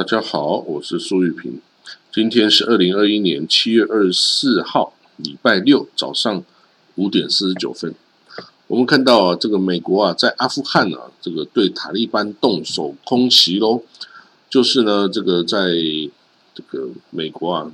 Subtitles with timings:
[0.00, 1.60] 大家好，我是苏玉平。
[2.10, 6.42] 今天是二零二一年七月二十四号，礼拜六早上
[6.94, 7.94] 五点四十九分。
[8.66, 13.82] 我们看到啊，这个美国啊，在阿富汗啊，这个对塔利班动手空袭喽。
[14.48, 15.68] 就是呢，这个在
[16.54, 17.70] 这个美国啊，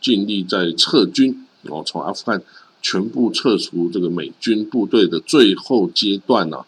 [0.00, 2.42] 尽力在撤军然后，从阿富汗
[2.80, 6.64] 全部撤出这个美军部队的最后阶段呢。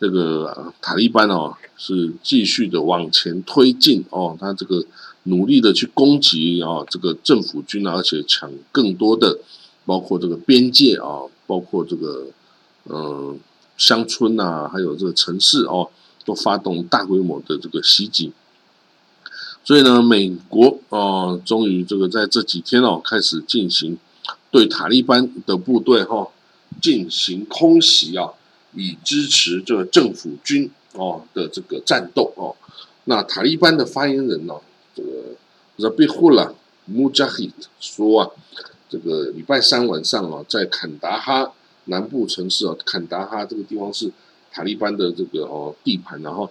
[0.00, 4.84] 这个塔利班哦，是继续的往前推进哦，他这个
[5.24, 9.38] 努力的去攻击啊，这个政府军啊而且抢更多的，
[9.84, 12.26] 包括这个边界啊，包括这个
[12.84, 13.38] 嗯
[13.76, 15.90] 乡村呐，还有这个城市哦，
[16.24, 18.32] 都发动大规模的这个袭击。
[19.64, 23.98] 所以呢，美国哦，终于这个在这几天哦，开始进行
[24.50, 26.28] 对塔利班的部队哈
[26.80, 28.30] 进行空袭啊。
[28.78, 32.54] 以支持这政府军哦的这个战斗哦，
[33.04, 34.54] 那塔利班的发言人呢，
[34.94, 35.10] 这个
[35.78, 36.52] Zabihullah
[36.90, 38.30] Mujahid 说啊，
[38.88, 41.52] 这个礼拜三晚上啊，在坎达哈
[41.84, 44.10] 南部城市啊，坎达哈这个地方是
[44.52, 46.50] 塔利班的这个哦地盘，然后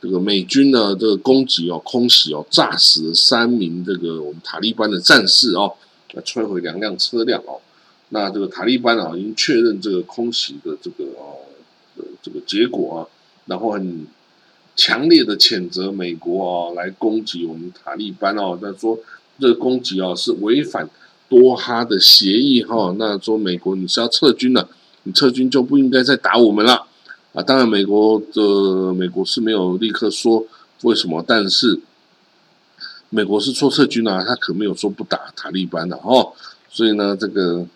[0.00, 5.74] 这个美军呢这个攻击哦空袭哦，炸死三名这个我们塔利班的战士哦，
[6.24, 7.60] 摧毁两辆车辆哦。
[8.10, 11.38] 那这个塔利班啊，已经确认这个空袭的这个哦
[12.22, 13.00] 这个结果啊，
[13.46, 14.06] 然后很
[14.76, 18.98] 强烈的谴责美国啊来攻击我们塔利班哦，那说
[19.38, 20.88] 这个攻击啊是违反
[21.28, 24.68] 多哈的协议哈，那说美国你是要撤军了，
[25.04, 26.86] 你撤军就不应该再打我们了
[27.32, 27.42] 啊。
[27.42, 30.46] 当然，美国的美国是没有立刻说
[30.82, 31.80] 为什么，但是
[33.08, 36.32] 美国是说撤军啊，他可没有说不打塔利班的哦，
[36.68, 37.66] 所以呢，这个。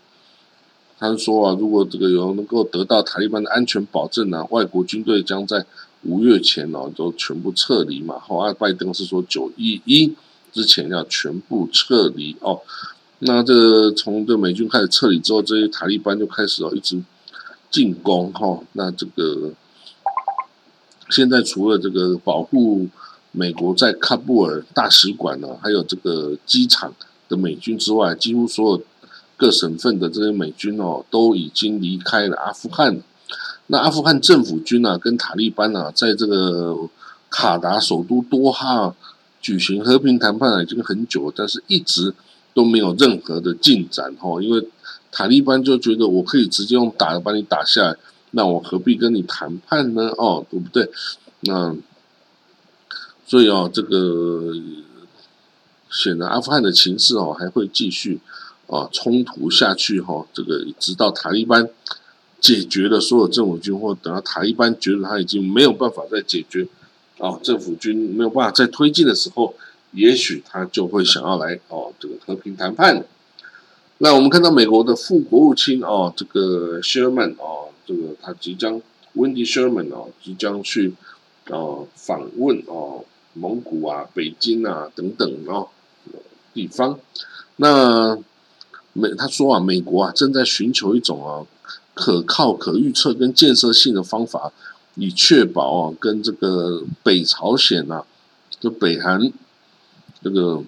[0.96, 5.66] 他说啊，如果这个有能够得到塔利班的安全保证呢，外国军队将在
[6.02, 8.18] 五月前哦都全部撤离嘛。
[8.20, 10.14] 后啊，拜登是说九一一
[10.52, 12.60] 之前要全部撤离哦。
[13.18, 17.02] 那这从这美军开始撤离之后，这些塔利班就开始哦一直
[17.70, 18.60] 进攻哈。
[18.72, 19.52] 那这个
[21.10, 22.86] 现在除了这个保护
[23.32, 26.94] 美国在喀布尔大使馆呢，还有这个机场
[27.28, 28.82] 的美军之外，几乎所有。
[29.36, 33.02] 各省份的这些美军哦，都已经离开了阿富汗。
[33.66, 36.88] 那阿富汗政府军呢，跟塔利班呢，在这个
[37.30, 38.94] 卡达首都多哈
[39.40, 42.14] 举行和平谈判已经很久，但是一直
[42.52, 44.40] 都没有任何的进展哦。
[44.40, 44.68] 因为
[45.10, 47.96] 塔利班就觉得我可以直接用打的把你打下来，
[48.32, 50.08] 那我何必跟你谈判呢？
[50.18, 50.90] 哦，对不对？
[51.40, 51.74] 那
[53.26, 54.52] 所以哦，这个
[55.90, 58.20] 显然阿富汗的情势哦，还会继续。
[58.66, 61.68] 啊，冲突下去哈，这个直到塔利班
[62.40, 66.66] 解决了所有政府军，或等到塔利班觉得他已经没有办法再解决，
[67.18, 69.54] 啊，政府军没有办法再推进的时候，
[69.92, 73.04] 也许他就会想要来哦，这个和平谈判。
[73.98, 78.80] 那我们看到美国的副国务卿哦，这个 Sherman 哦，这个他即将
[79.14, 80.94] Wendy Sherman 哦，即将去
[81.48, 83.04] 哦访问哦
[83.34, 85.68] 蒙古啊、北京啊等等哦
[86.54, 86.98] 地方，
[87.56, 88.18] 那。
[88.96, 91.44] 美他说啊，美国啊正在寻求一种啊
[91.94, 94.52] 可靠、可预测跟建设性的方法，
[94.94, 98.04] 以确保啊跟这个北朝鲜呐，
[98.60, 99.32] 就北韩
[100.22, 100.62] 这个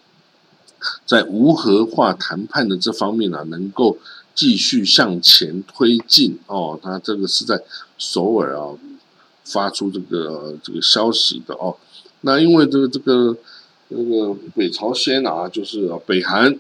[1.05, 3.97] 在无核化谈判的这方面啊，能够
[4.35, 6.79] 继续向前推进哦。
[6.83, 7.63] 他这个是在
[7.97, 8.75] 首尔啊
[9.45, 11.77] 发出这个这个消息的哦。
[12.23, 13.37] 那因为这个这个
[13.89, 16.59] 那个北朝鲜啊，就是啊北韩。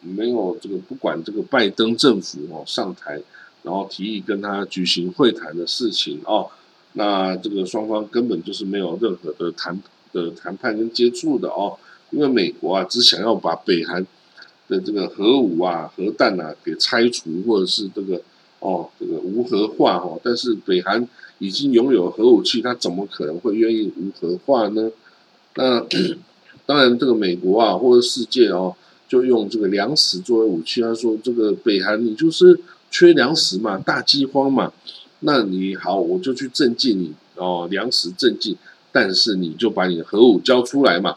[0.00, 3.20] 没有这个，不管这个拜登政府哦上台，
[3.62, 6.48] 然后提议跟他举行会谈的事情哦，
[6.92, 9.78] 那这个双方根本就是没有任何的谈
[10.12, 11.76] 的谈判跟接触的哦，
[12.10, 14.06] 因为美国啊只想要把北韩
[14.68, 18.22] 的这个核武啊、核弹啊给拆除，或者是这个
[18.60, 21.06] 哦这个无核化哦，但是北韩
[21.38, 24.90] 已经拥有核武器，他怎么可能会愿意无核化呢？
[25.56, 25.84] 那
[26.64, 28.76] 当然，这个美国啊或者世界哦。
[29.08, 32.60] 就用这个粮食作为武器，他说：“这个北韩你就是
[32.90, 34.70] 缺粮食嘛，大饥荒嘛，
[35.20, 38.58] 那你好，我就去赈济你哦，粮食赈济，
[38.92, 41.16] 但是你就把你的核武交出来嘛。”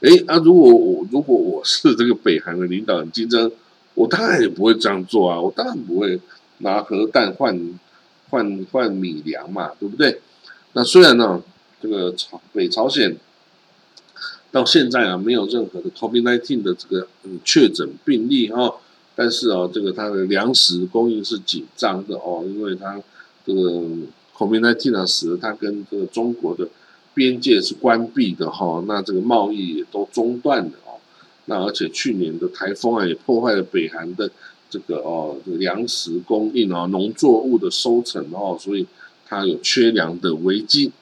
[0.00, 3.50] 哎啊，如果我如果我是这个北韩的领导人金正，
[3.94, 6.20] 我当然也不会这样做啊，我当然不会
[6.58, 7.78] 拿核弹换
[8.30, 10.20] 换换米粮嘛，对不对？
[10.74, 11.42] 那虽然呢，
[11.82, 13.16] 这个朝北朝鲜。
[14.54, 17.08] 到现在啊，没有任何的 COVID-19 的这个
[17.44, 18.72] 确诊病例哈，
[19.16, 23.02] 但是哦，这个它的粮食供应是紧张的哦，因为它
[23.44, 23.82] 这个
[24.36, 26.68] COVID-19 啊，使得它跟这个中国的
[27.14, 31.02] 边界是关闭的哈，那这个贸易也都中断的哦。
[31.46, 34.30] 那而且去年的台风啊，也破坏了北韩的
[34.70, 38.86] 这个哦粮食供应啊，农作物的收成哦，所以
[39.26, 40.92] 它有缺粮的危机。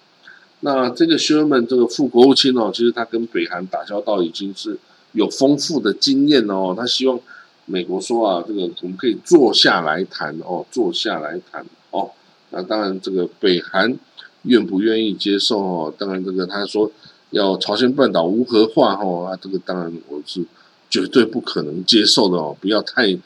[0.64, 4.78] 那这个 Sherman 这个副国务卿哦，其实他跟北韩打交道已经是
[5.10, 6.72] 有丰富的经验哦。
[6.76, 7.18] 他希望
[7.66, 12.12] 美国说啊，这个我们可以坐下来谈哦，坐下来谈哦。
[12.50, 13.98] 那当然，这个北韩
[14.42, 15.94] 愿不愿意接受哦？
[15.98, 16.88] 当然，这个他说
[17.30, 20.44] 要朝鲜半岛无核化哦，啊，这个当然我是
[20.88, 22.56] 绝对不可能接受的哦。
[22.60, 23.18] 不要太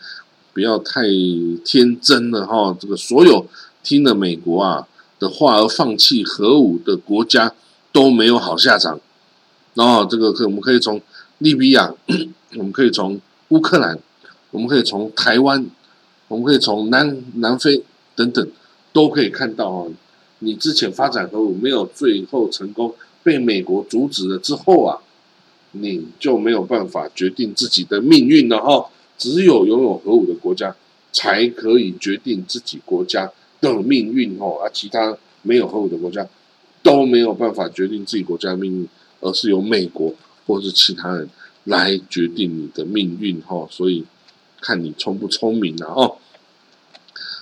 [0.55, 1.03] 不要太
[1.67, 2.75] 天真了哈。
[2.81, 3.47] 这个所有
[3.83, 4.89] 听了美国啊。
[5.19, 7.55] 的话而放弃核武的国家
[7.93, 9.01] 都没有好下场。
[9.75, 11.01] 然后这个可我们可以从
[11.39, 11.93] 利比亚，
[12.57, 13.99] 我们可以从乌克兰，
[14.51, 15.67] 我们可以从台湾，
[16.29, 17.83] 我们可以从南南非
[18.15, 18.49] 等等，
[18.93, 19.87] 都可以看到啊，
[20.39, 24.99] 你之前发展核武没有最后成功，被美国阻止了之后啊，
[25.73, 28.87] 你就没有办法决定自己的命运了哈。
[29.19, 30.75] 只有拥有核武的国家
[31.13, 33.31] 才可以决定自己国家。
[33.75, 36.27] 的命运哦，而其他没有核武的国家
[36.83, 38.89] 都没有办法决定自己国家的命运，
[39.21, 40.15] 而是由美国
[40.47, 41.29] 或是其他人
[41.65, 43.67] 来决定你的命运哈。
[43.71, 44.05] 所以
[44.61, 46.17] 看你聪不聪明啊哦。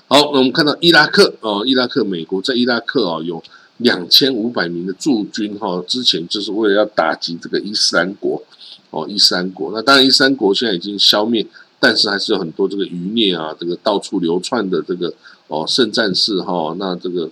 [0.07, 3.43] 好，那我们看到伊拉克哦，伊拉克美国在伊拉克哦有
[3.79, 8.43] 两千五百名的驻军哈，之前就是为了要打击这个伊斯兰国
[8.91, 9.73] 哦，伊斯兰国。
[9.75, 11.47] 那当然伊斯兰国现在已经消灭，
[11.81, 15.13] 但是还是有很多这个余孽啊，这个到处流窜的这个。
[15.49, 17.31] 哦，圣战士哈，那这个，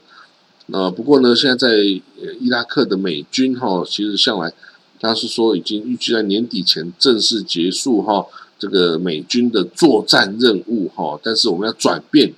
[0.66, 1.76] 呃，不过呢，现在在
[2.40, 4.52] 伊拉克的美军哈，其实向来
[5.00, 8.26] 他是说已经预计在年底前正式结束哈，
[8.58, 12.34] 这个美军的作战任务哈，但是我们要转变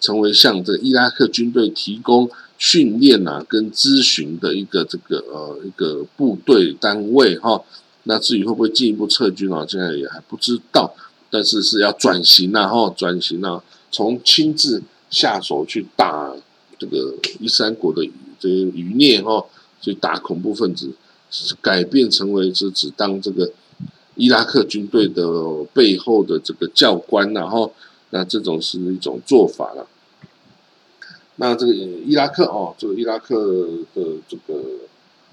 [0.00, 7.62] 成为向这伊拉克军队提供训练啊跟咨询的一个这个呃一个部队单位哈，
[8.04, 10.94] 那至于会不会进一步撤军啊，现在也还不知道，
[11.30, 14.82] 但是是要转型啊哈，转型啊，从亲自。
[15.10, 16.34] 下手去打
[16.78, 18.08] 这个伊斯兰国的
[18.38, 19.44] 这些余孽哈，
[19.80, 20.90] 去打恐怖分子，
[21.60, 23.50] 改变成为是只当这个
[24.14, 27.72] 伊拉克军队的背后的这个教官然后
[28.10, 29.86] 那这种是一种做法了。
[31.36, 34.62] 那这个伊拉克哦，这个伊拉克的这个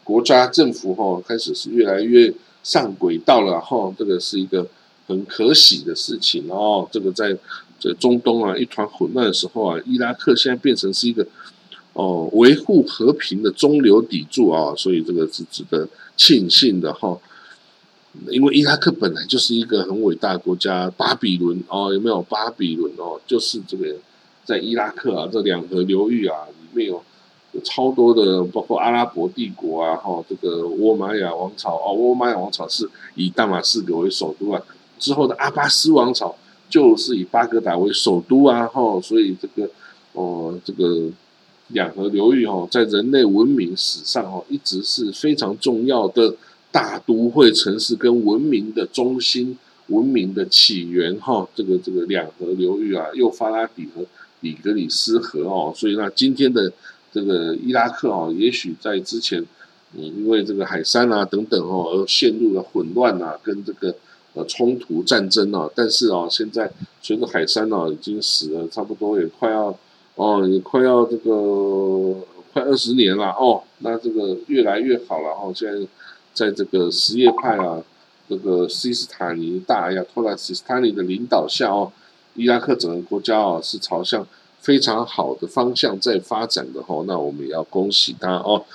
[0.04, 2.34] 国家政府哈，开始是越来越
[2.64, 4.66] 上轨道了哈，这个是一个
[5.08, 7.38] 很可喜的事情哦，这个在。
[7.80, 11.26] 这中东啊，一团混乱的时候啊，伊拉克现在变成是一个
[11.94, 17.18] 哦维护和平的中流砥柱啊，所以这个是值得庆幸的哈。
[18.30, 23.20] 因为伊拉克本来就是一个很伟大的国家，巴比伦哦，有没有巴比伦哦？
[23.28, 23.94] 就是这个
[24.46, 27.04] 在伊拉克啊，这两河流域啊，里面有
[27.62, 34.62] 超多的，包括阿拉伯帝国啊，哈，这个沃玛亚王朝哦，沃玛亚王朝是以大马士革为首都啊，
[34.98, 36.36] 之后的阿巴斯王朝。
[36.76, 39.72] 就是以巴格达为首都啊，哈，所以这个
[40.12, 41.10] 哦，这个
[41.70, 46.36] 两河流域哈，在人类文明史上哈，一直是非常重要的
[46.74, 51.48] 大都会城市跟文明的中心、文明的起源哈。
[51.56, 54.04] 这个这个两河流域啊，幼发拉底和
[54.42, 56.70] 底格里斯河哦，所以那今天的
[57.14, 59.42] 这个伊拉克啊，也许在之前
[59.94, 63.96] 嗯，因为这个海山啊等等哦，而陷入了混乱啊，跟这个。
[64.36, 66.70] 呃，冲突战争啊，但是啊，现在
[67.02, 69.74] 随着海山啊已经死了，差不多也快要
[70.16, 72.20] 哦，也快要这个
[72.52, 75.54] 快二十年了哦，那这个越来越好了哦。
[75.56, 75.88] 现在
[76.34, 77.82] 在这个什叶派啊，
[78.28, 81.90] 这个西斯塔尼大亚托拉西斯塔尼的领导下哦，
[82.34, 84.28] 伊拉克整个国家啊是朝向
[84.60, 87.06] 非常好的方向在发展的哦。
[87.08, 88.66] 那我们也要恭喜他哦。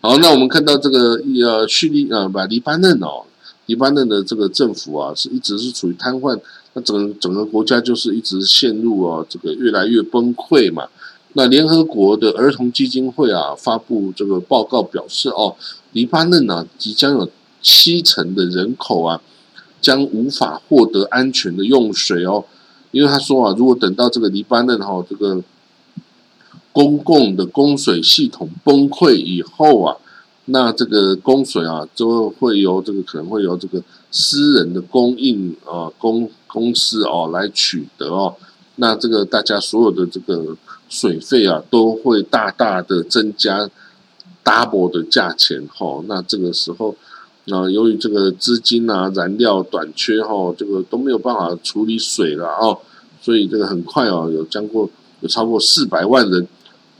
[0.00, 3.24] 好，那我们看到这个呃叙利呃不黎巴嫩哦。
[3.70, 6.36] 黎巴嫩的这个政府啊，是一直是处于瘫痪，
[6.72, 10.88] 那整整个国家就是一直陷入啊这个越来越崩溃嘛。
[11.34, 15.54] 那联合国的儿童基金会啊发布这个报告表示，哦，
[15.92, 17.30] 黎巴嫩呢即将有
[17.62, 19.22] 七成的人口啊
[19.80, 22.44] 将无法获得安全的用水哦，
[22.90, 25.40] 因为他说啊，如果等到这个黎巴嫩哈这个
[26.72, 29.96] 公共的供水系统崩溃以后啊。
[30.52, 33.80] 那这个供水啊，就会由这个可能会由这个
[34.10, 38.34] 私人的供应啊公公司哦来取得哦。
[38.76, 40.56] 那这个大家所有的这个
[40.88, 43.70] 水费啊，都会大大的增加
[44.42, 46.02] double 的价钱哈。
[46.08, 46.96] 那这个时候，
[47.44, 52.76] 那由于这个资金啊、燃料短缺哈，这个都没有办法处理水了哦，
[53.22, 54.90] 所以这个很快哦，有将过
[55.20, 56.48] 有超过四百万人。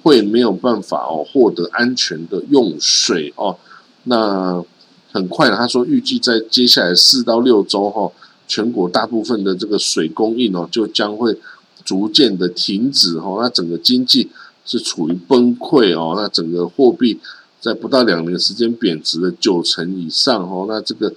[0.03, 3.57] 会没有办法哦获得安全的用水哦，
[4.05, 4.65] 那
[5.13, 8.11] 很快，他说预计在接下来四到六周哈，
[8.47, 11.37] 全国大部分的这个水供应哦，就将会
[11.85, 13.39] 逐渐的停止哈。
[13.43, 14.31] 那整个经济
[14.65, 17.19] 是处于崩溃哦，那整个货币
[17.61, 20.67] 在不到两年时间贬值了九成以上哦。
[20.69, 21.13] 那这个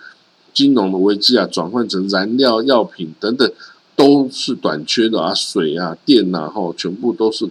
[0.53, 3.49] 金融的危机啊，转换成燃料、药品等等
[3.95, 7.47] 都是短缺的啊，水啊、电呐哈，全部都是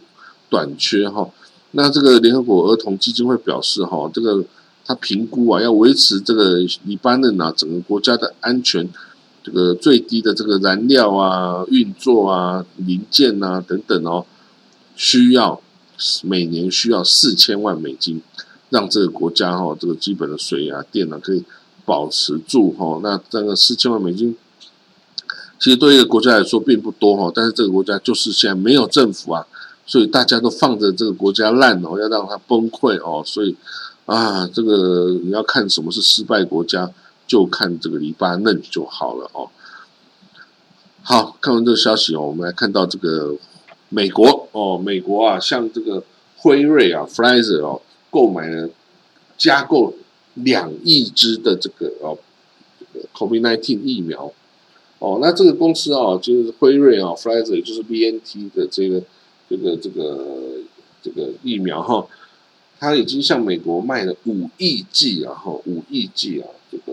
[0.53, 1.29] 短缺哈。
[1.71, 4.45] 那这个联合国儿童基金会表示哈，这个。
[4.85, 8.93] 他评估啊，要维持这个黎巴嫩啊整个国家的安全，
[9.41, 14.27] 这个最低的这个燃料啊、运作啊、零件啊等等哦，
[14.97, 15.61] 需要
[16.25, 18.21] 每年需要四千万美金，
[18.71, 21.45] 让这个国家哈这个基本的水啊、电啊可以
[21.85, 22.99] 保持住哈。
[23.05, 24.37] 那这个四千万美金，
[25.61, 29.47] 其实对一个国家来说并不多哈，但是这个国家就是现在没有政府啊，
[29.93, 33.55] 所以大家都放着这个国家烂哦，要让它崩溃哦，所以。
[34.05, 36.91] 啊，这个你要看什么是失败国家，
[37.27, 39.49] 就看这个黎巴嫩就好了哦。
[41.03, 43.37] 好看完这个消息哦，我们来看到这个
[43.91, 46.03] 美国哦，美国啊，向这个
[46.37, 47.81] 辉瑞啊 f r i z e r 哦，
[48.11, 48.69] 购买了
[49.39, 49.95] 加购
[50.35, 52.19] 两亿支的这个哦
[52.81, 54.33] 这个，COVID-19 疫苗
[54.99, 55.19] 哦。
[55.23, 59.01] 那这个公司啊，就是辉瑞啊 f r i z e r 就是 BNT 的这个
[59.53, 60.61] 这个这个
[61.03, 62.07] 这个疫苗哈。
[62.81, 66.93] 他已经向美国卖了五亿剂啊，哈，五亿剂啊，这个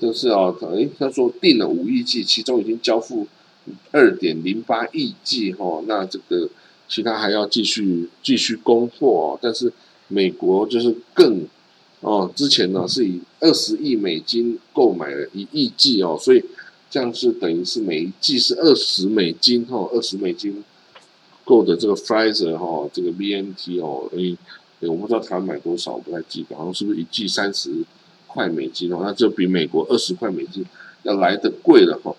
[0.00, 3.28] 就是啊，哎，他说订了五亿剂，其中已经交付
[3.92, 6.48] 二点零八亿剂哈，那这个
[6.88, 9.38] 其他还要继续继续供货哦。
[9.40, 9.72] 但是
[10.08, 11.46] 美国就是更
[12.00, 16.44] 哦，之前呢是以二十亿美金购买了一亿剂哦，所以
[16.94, 20.62] 这样是等于是每一剂是二十美金哈，二十美金。
[21.44, 24.38] 购的这个 Pfizer 哈，这个 BNT 哦，诶，
[24.78, 27.68] 我不知道他买多少，我不太记得，好像是不是一剂三十
[28.28, 29.00] 块美金哦？
[29.02, 30.64] 那就比美国二十块美金
[31.02, 32.14] 要来的贵了哈。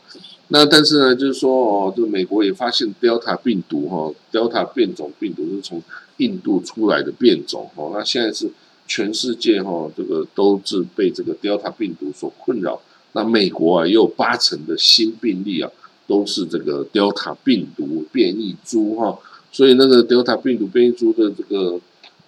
[0.50, 5.82] 那但是呢，就是说哦，这美国也发现 Delta 病毒哈，Delta 变种病毒是从
[6.18, 7.92] 印度出来的变种哦。
[7.94, 8.52] 那现在是
[8.86, 12.82] 全世界哈，这个都是被这个 Delta 病毒所困扰。
[13.16, 15.72] 那美国啊，也有八成的新病例啊。
[16.08, 19.18] 都是这个 Delta 病毒变异株哈，
[19.52, 21.82] 所以那个 Delta 病毒变异株的这个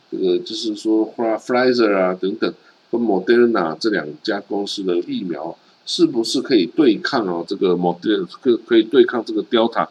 [0.09, 2.51] 这个就是说，Pfizer 啊等等
[2.89, 7.45] 跟 Moderna 这两家公司的疫苗，是不是可以对抗哦？
[7.47, 9.87] 这个 Moderna 可可以对抗这个 Delta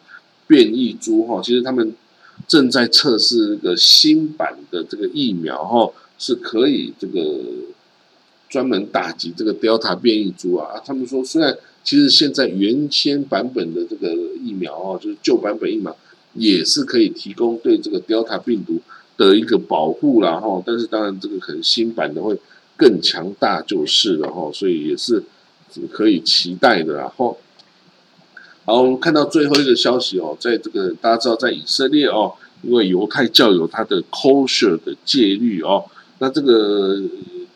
[0.48, 1.40] 变异株哈？
[1.40, 1.94] 其实他们
[2.48, 5.88] 正在测试这个新版的这个疫苗哈，
[6.18, 7.20] 是可以这个
[8.48, 10.80] 专门打击这个 Delta 变异株啊。
[10.84, 11.56] 他们说虽然。
[11.86, 14.12] 其实现在原先版本的这个
[14.42, 15.96] 疫苗哦，就是旧版本疫苗，
[16.34, 18.80] 也是可以提供对这个 Delta 病毒
[19.16, 20.60] 的一个保护啦哈。
[20.66, 22.36] 但是当然这个可能新版的会
[22.76, 25.22] 更强大就是了哈，所以也是
[25.92, 27.36] 可以期待的啦哈。
[28.64, 35.84] 好，我们看到最后一个消息哦，在这个大家知道在以色列哦，因为犹太教有它的 kosher 的戒律哦，
[36.18, 37.00] 那这个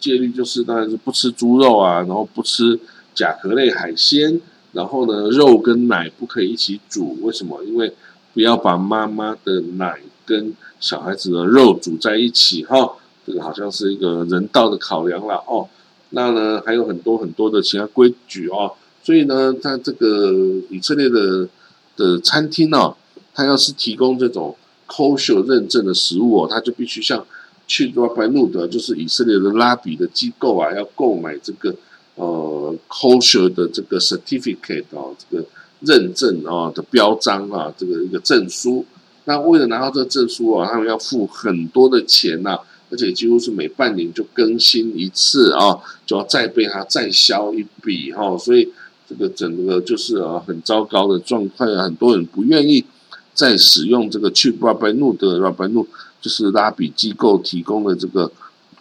[0.00, 2.80] 戒律就是当然是不吃猪肉啊，然后不吃。
[3.12, 4.40] 甲壳类海鲜，
[4.72, 7.62] 然后呢，肉跟奶不可以一起煮，为什么？
[7.64, 7.92] 因为
[8.32, 12.92] 不要把妈妈的奶跟小孩子的肉煮在一起，哈，
[13.26, 15.68] 这个好像是一个人道的考量了哦。
[16.10, 18.72] 那呢，还有很多很多的其他规矩哦。
[19.02, 20.32] 所以呢，在这个
[20.70, 21.46] 以色列的
[21.96, 22.94] 的餐厅呢，
[23.34, 27.26] 他要是提供这种 kosher 认证的食物哦，他就必须向
[27.70, 31.74] 去 Rabbi n u d 就是以色列的拉比的机构啊，要购买这个。
[32.16, 35.46] 呃，kosher 的这个 certificate 啊，这个
[35.80, 38.84] 认证啊的标章啊，这个一个证书。
[39.24, 42.58] 那为了拿到这个证书啊，他们要付很多的钱呐，
[42.90, 48.36] 而且几乎是每半年就更新一次啊，就要再被他再销一笔哈。
[48.36, 48.68] 所以
[49.08, 52.84] 这个整个就是啊很糟糕的状况啊，很多人不愿意
[53.32, 55.86] 再使用这个去 Rabbi Nu 的 Rabbi Nu，
[56.20, 58.30] 就是拉比机构提供的这个。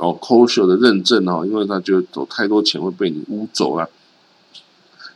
[0.01, 3.85] 哦，kosher 的认证哦，因为他觉得走太多钱会被你污走了，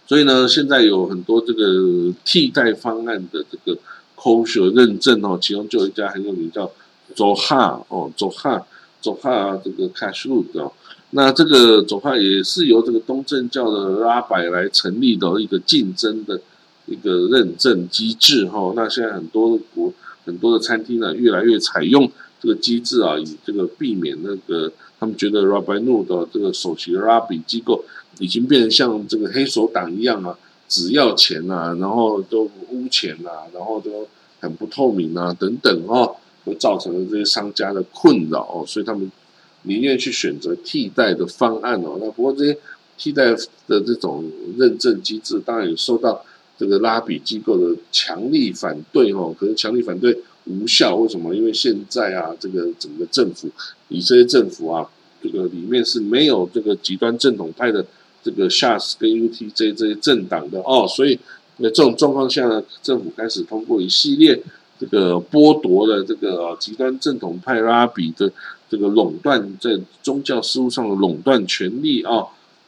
[0.06, 3.80] 所以呢，现在有很多这个替代方案的这个
[4.18, 6.70] kosher 认证哦，其中就有一家很有名叫
[7.16, 8.62] Zoha 哦，Zoha
[9.02, 10.74] Zoha 这个 cash root 哦，
[11.12, 16.42] 那这个 Zoha 也是由这个东正教的拉百来成立的一个竞争的
[16.88, 19.94] 一个认证机制哈，那现在很多国
[20.26, 22.12] 很多的餐厅呢，越来越采用。
[22.42, 27.86] 这个机制啊，以这个避免那个，他们觉得 Rabbi Nu 的这个首席的 Rabbi 机构
[28.20, 30.38] 已经变成像这个黑手党一样啊，
[30.68, 34.06] 只要钱啊，然后都污钱啊，然后都
[34.42, 39.10] 很不透明啊，等等哦，会造成了这些商家的困扰哦，所以他们
[39.62, 41.98] 宁愿去选择替代的方案哦。
[42.02, 42.58] 那不过这些
[42.98, 43.32] 替代
[43.68, 46.26] 的这种认证机制，当然也受到
[46.58, 49.36] 这个拉比机构的强力反对哦。
[49.40, 51.34] 可是强力反对无效，为什么？
[51.34, 53.50] 因为现在啊，这个整个政府
[53.90, 54.90] 以色列政府啊，
[55.22, 57.86] 这个里面是没有这个极端正统派的
[58.24, 61.20] 这个 Shas 跟 UTJ 这些政党的哦，所以
[61.58, 64.42] 那这种状况下呢，政府开始通过一系列。
[64.80, 68.30] 这个剥夺了这个极端正统派拉比的
[68.70, 72.26] 这个垄断在宗教事务上的垄断权利啊，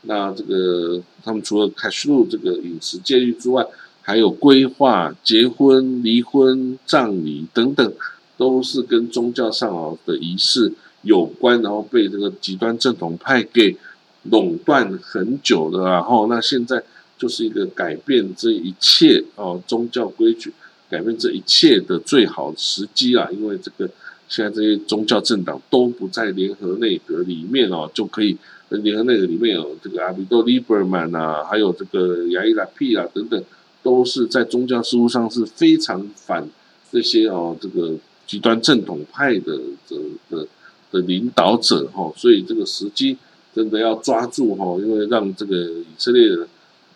[0.07, 3.65] 那这个他们除了开始录这个饮食戒律之外，
[4.01, 7.93] 还有规划结婚、离婚、葬礼等等，
[8.38, 10.71] 都是跟宗教上啊的仪式
[11.01, 13.75] 有关，然后被这个极端正统派给
[14.24, 16.83] 垄断很久的，然后那现在
[17.17, 20.53] 就是一个改变这一切哦宗教规矩。
[20.88, 23.27] 改变这一切的最好时机啊！
[23.31, 23.89] 因为这个
[24.27, 28.38] 现在这些宗教政党都不在联合内阁里面哦，就可以
[28.70, 33.44] 联合内阁里面有这个阿比多利伯曼啊，还有这个亚伊拉皮啊等等，
[33.84, 36.48] 都是在宗教事务上是非常反
[36.91, 37.94] 这些哦这个
[38.25, 39.98] 极端正统派的的
[40.29, 40.48] 的
[40.91, 43.17] 的领导者哈，所以这个时机
[43.53, 46.29] 真的要抓住哈，因为让这个以色列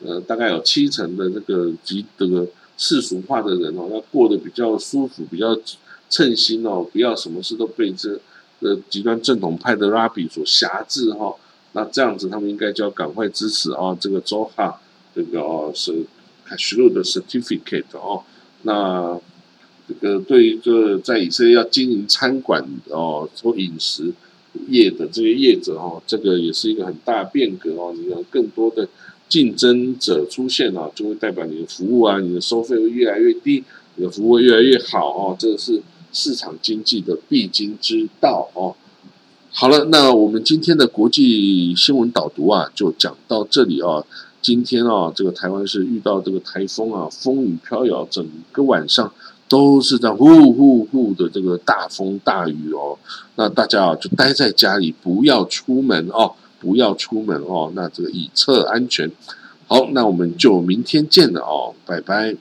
[0.06, 2.48] 呃大概有七成的这个极这个。
[2.82, 5.54] 世俗化的人哦，要过得比较舒服，比较
[6.10, 8.20] 称心哦，不要什么事都被这
[8.60, 11.36] 呃极端正统派的拉比所辖制哈。
[11.74, 14.82] 那这样子，他们应该就要赶快支持啊，这个周哈
[15.16, 15.94] 这个哦是
[16.46, 18.24] 凯西路的 certificate 哦。
[18.64, 19.20] 那
[19.88, 24.12] 这个对于这在以色列要经营餐馆哦，做饮食
[24.68, 28.88] 业的这些业者哦，这个也是一个很大变革哦，你有更多的。
[29.30, 35.80] 竞争者出现啊，就会代表你的服务啊，你的收费会越来越低，你的服务越来越好哦，这个是
[36.12, 38.76] 市场经济的必经之道哦。
[39.52, 44.06] 好了，那我们今天的国际新闻导读啊，就讲到这里哦。
[44.42, 49.12] 今天啊，这个台湾是遇到这个台风啊，风雨飘摇，整个晚上
[49.48, 52.98] 都是在呼呼呼的这个大风大雨哦。
[53.36, 56.34] 那大家啊，就待在家里，不要出门哦。
[56.62, 59.10] 不要出门哦，那这个以测安全。
[59.66, 62.36] 好，那我们就明天见了哦，拜拜。